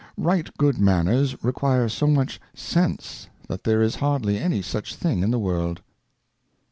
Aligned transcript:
Right 0.17 0.49
Good 0.57 0.79
manners 0.79 1.35
require 1.43 1.87
so 1.87 2.07
much 2.07 2.41
Sense, 2.55 3.27
that 3.47 3.65
there 3.65 3.83
is 3.83 3.97
hardly 3.97 4.39
any 4.39 4.63
such 4.63 4.95
thing 4.95 5.21
in 5.21 5.29
the 5.29 5.37
World. 5.37 5.79